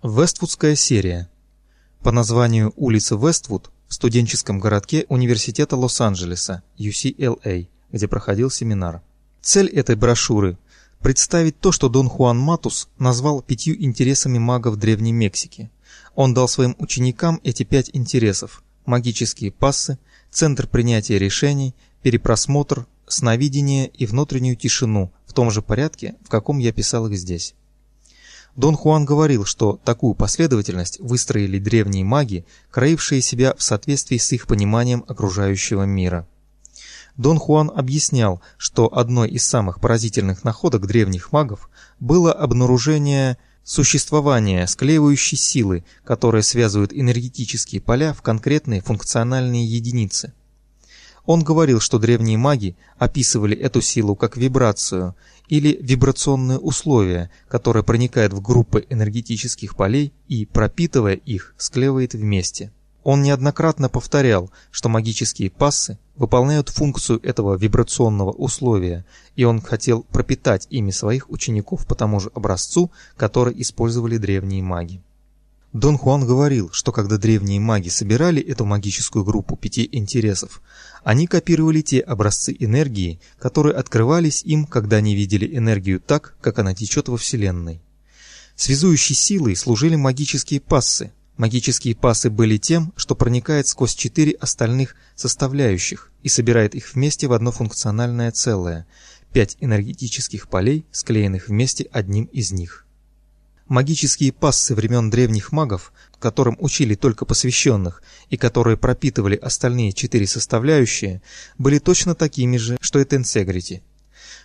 Вествудская 0.00 0.76
серия. 0.76 1.28
По 2.04 2.12
названию 2.12 2.72
улицы 2.76 3.16
Вествуд 3.16 3.72
в 3.88 3.94
студенческом 3.94 4.60
городке 4.60 5.04
Университета 5.08 5.74
Лос-Анджелеса, 5.76 6.62
UCLA, 6.78 7.66
где 7.90 8.06
проходил 8.06 8.48
семинар. 8.48 9.02
Цель 9.40 9.66
этой 9.66 9.96
брошюры– 9.96 10.56
представить 11.00 11.58
то, 11.58 11.72
что 11.72 11.88
Дон 11.88 12.08
Хуан 12.08 12.38
Матус 12.38 12.88
назвал 12.96 13.42
пятью 13.42 13.74
интересами 13.74 14.38
магов 14.38 14.76
Древней 14.76 15.10
Мексики. 15.10 15.68
Он 16.14 16.32
дал 16.32 16.46
своим 16.46 16.76
ученикам 16.78 17.40
эти 17.42 17.64
пять 17.64 17.90
интересов– 17.92 18.62
магические 18.86 19.50
пассы, 19.50 19.98
центр 20.30 20.68
принятия 20.68 21.18
решений, 21.18 21.74
перепросмотр, 22.02 22.86
сновидение 23.08 23.88
и 23.88 24.06
внутреннюю 24.06 24.54
тишину 24.54 25.10
в 25.26 25.32
том 25.32 25.50
же 25.50 25.60
порядке, 25.60 26.14
в 26.24 26.28
каком 26.28 26.58
я 26.58 26.70
писал 26.70 27.08
их 27.08 27.18
здесь. 27.18 27.56
Дон 28.56 28.76
Хуан 28.76 29.04
говорил, 29.04 29.44
что 29.44 29.80
такую 29.84 30.14
последовательность 30.14 30.98
выстроили 31.00 31.58
древние 31.58 32.04
маги, 32.04 32.44
краившие 32.70 33.22
себя 33.22 33.54
в 33.56 33.62
соответствии 33.62 34.16
с 34.18 34.32
их 34.32 34.46
пониманием 34.46 35.04
окружающего 35.06 35.84
мира. 35.84 36.26
Дон 37.16 37.38
Хуан 37.38 37.70
объяснял, 37.74 38.40
что 38.56 38.92
одной 38.96 39.28
из 39.28 39.44
самых 39.44 39.80
поразительных 39.80 40.44
находок 40.44 40.86
древних 40.86 41.32
магов 41.32 41.68
было 41.98 42.32
обнаружение 42.32 43.38
существования 43.64 44.66
склеивающей 44.66 45.36
силы, 45.36 45.84
которая 46.04 46.42
связывает 46.42 46.96
энергетические 46.96 47.80
поля 47.80 48.14
в 48.14 48.22
конкретные 48.22 48.80
функциональные 48.80 49.66
единицы. 49.66 50.32
Он 51.28 51.44
говорил, 51.44 51.78
что 51.78 51.98
древние 51.98 52.38
маги 52.38 52.74
описывали 52.96 53.54
эту 53.54 53.82
силу 53.82 54.16
как 54.16 54.38
вибрацию 54.38 55.14
или 55.50 55.78
вибрационные 55.78 56.56
условия, 56.56 57.30
которые 57.48 57.84
проникают 57.84 58.32
в 58.32 58.40
группы 58.40 58.86
энергетических 58.88 59.76
полей 59.76 60.14
и, 60.26 60.46
пропитывая 60.46 61.16
их, 61.16 61.52
склеивает 61.58 62.14
вместе. 62.14 62.72
Он 63.04 63.22
неоднократно 63.22 63.90
повторял, 63.90 64.50
что 64.70 64.88
магические 64.88 65.50
пассы 65.50 65.98
выполняют 66.16 66.70
функцию 66.70 67.20
этого 67.22 67.58
вибрационного 67.58 68.30
условия, 68.30 69.04
и 69.36 69.44
он 69.44 69.60
хотел 69.60 70.04
пропитать 70.04 70.66
ими 70.70 70.92
своих 70.92 71.28
учеников 71.28 71.86
по 71.86 71.94
тому 71.94 72.20
же 72.20 72.30
образцу, 72.34 72.90
который 73.18 73.52
использовали 73.60 74.16
древние 74.16 74.62
маги. 74.62 75.02
Дон 75.74 75.98
Хуан 75.98 76.26
говорил, 76.26 76.70
что 76.72 76.92
когда 76.92 77.18
древние 77.18 77.60
маги 77.60 77.90
собирали 77.90 78.40
эту 78.40 78.64
магическую 78.64 79.22
группу 79.22 79.54
пяти 79.54 79.86
интересов, 79.92 80.62
они 81.04 81.26
копировали 81.26 81.82
те 81.82 82.00
образцы 82.00 82.56
энергии, 82.58 83.20
которые 83.38 83.76
открывались 83.76 84.42
им, 84.44 84.64
когда 84.64 84.96
они 84.96 85.14
видели 85.14 85.56
энергию 85.56 86.00
так, 86.00 86.36
как 86.40 86.58
она 86.58 86.74
течет 86.74 87.08
во 87.08 87.18
Вселенной. 87.18 87.82
Связующей 88.56 89.14
силой 89.14 89.54
служили 89.56 89.94
магические 89.94 90.60
пассы. 90.60 91.12
Магические 91.36 91.94
пассы 91.94 92.30
были 92.30 92.56
тем, 92.56 92.92
что 92.96 93.14
проникает 93.14 93.68
сквозь 93.68 93.94
четыре 93.94 94.32
остальных 94.32 94.96
составляющих 95.14 96.10
и 96.22 96.28
собирает 96.28 96.74
их 96.74 96.94
вместе 96.94 97.28
в 97.28 97.32
одно 97.34 97.52
функциональное 97.52 98.32
целое– 98.32 98.86
пять 99.32 99.58
энергетических 99.60 100.48
полей, 100.48 100.86
склеенных 100.90 101.48
вместе 101.48 101.86
одним 101.92 102.24
из 102.24 102.50
них. 102.52 102.87
Магические 103.68 104.32
пассы 104.32 104.74
времен 104.74 105.10
древних 105.10 105.52
магов, 105.52 105.92
которым 106.18 106.56
учили 106.58 106.94
только 106.94 107.26
посвященных 107.26 108.02
и 108.30 108.38
которые 108.38 108.78
пропитывали 108.78 109.36
остальные 109.36 109.92
четыре 109.92 110.26
составляющие, 110.26 111.20
были 111.58 111.78
точно 111.78 112.14
такими 112.14 112.56
же, 112.56 112.78
что 112.80 112.98
и 112.98 113.04
Тенсегрити. 113.04 113.82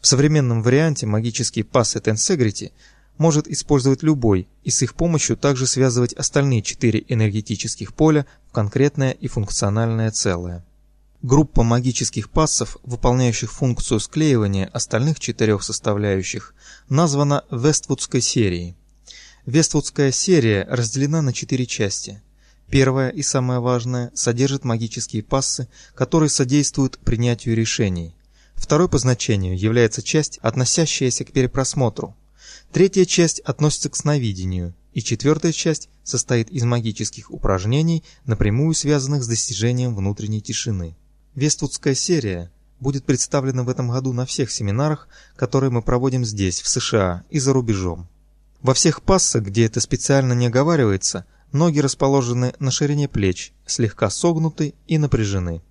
В 0.00 0.06
современном 0.06 0.62
варианте 0.62 1.06
магические 1.06 1.64
пассы 1.64 1.98
Тенсегрити 1.98 2.70
может 3.16 3.48
использовать 3.48 4.04
любой 4.04 4.46
и 4.62 4.70
с 4.70 4.82
их 4.82 4.94
помощью 4.94 5.36
также 5.36 5.66
связывать 5.66 6.12
остальные 6.12 6.62
четыре 6.62 7.04
энергетических 7.08 7.94
поля 7.94 8.24
в 8.48 8.52
конкретное 8.52 9.10
и 9.10 9.26
функциональное 9.26 10.12
целое. 10.12 10.64
Группа 11.22 11.64
магических 11.64 12.30
пассов, 12.30 12.76
выполняющих 12.84 13.52
функцию 13.52 13.98
склеивания 13.98 14.70
остальных 14.72 15.18
четырех 15.18 15.64
составляющих, 15.64 16.54
названа 16.88 17.44
Вествудской 17.50 18.20
серией. 18.20 18.77
Вествудская 19.48 20.12
серия 20.12 20.66
разделена 20.68 21.22
на 21.22 21.32
четыре 21.32 21.64
части. 21.64 22.20
Первая 22.68 23.08
и 23.08 23.22
самая 23.22 23.60
важная 23.60 24.10
содержит 24.14 24.64
магические 24.64 25.22
пассы, 25.22 25.68
которые 25.94 26.28
содействуют 26.28 26.98
принятию 26.98 27.56
решений. 27.56 28.14
Второй 28.56 28.90
по 28.90 28.98
значению 28.98 29.58
является 29.58 30.02
часть, 30.02 30.36
относящаяся 30.42 31.24
к 31.24 31.32
перепросмотру. 31.32 32.14
Третья 32.72 33.06
часть 33.06 33.40
относится 33.40 33.88
к 33.88 33.96
сновидению, 33.96 34.74
и 34.92 35.00
четвертая 35.00 35.52
часть 35.52 35.88
состоит 36.04 36.50
из 36.50 36.64
магических 36.64 37.30
упражнений, 37.30 38.04
напрямую 38.26 38.74
связанных 38.74 39.24
с 39.24 39.28
достижением 39.28 39.96
внутренней 39.96 40.42
тишины. 40.42 40.94
Вествудская 41.34 41.94
серия 41.94 42.50
будет 42.80 43.06
представлена 43.06 43.62
в 43.62 43.70
этом 43.70 43.88
году 43.88 44.12
на 44.12 44.26
всех 44.26 44.50
семинарах, 44.50 45.08
которые 45.36 45.70
мы 45.70 45.80
проводим 45.80 46.26
здесь, 46.26 46.60
в 46.60 46.68
США 46.68 47.24
и 47.30 47.38
за 47.38 47.54
рубежом. 47.54 48.10
Во 48.62 48.74
всех 48.74 49.02
пассах, 49.02 49.44
где 49.44 49.66
это 49.66 49.80
специально 49.80 50.32
не 50.32 50.46
оговаривается, 50.46 51.24
ноги 51.52 51.78
расположены 51.78 52.54
на 52.58 52.70
ширине 52.70 53.08
плеч, 53.08 53.52
слегка 53.66 54.10
согнуты 54.10 54.74
и 54.86 54.98
напряжены. 54.98 55.62